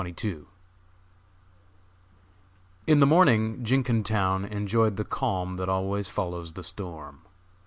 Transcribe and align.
_In 2.87 2.99
the 2.99 3.05
morning 3.05 3.63
Jenkintown 3.63 4.45
enjoyed 4.45 4.95
the 4.95 5.03
calm 5.05 5.57
that 5.57 5.69
always 5.69 6.09
follows 6.09 6.53
the 6.53 6.63
storm. 6.63 7.21